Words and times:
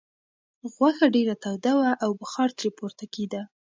غوښه 0.73 1.05
ډېره 1.15 1.35
توده 1.43 1.73
وه 1.77 1.91
او 2.03 2.09
بخار 2.21 2.49
ترې 2.57 2.69
پورته 2.77 3.05
کېده. 3.13 3.41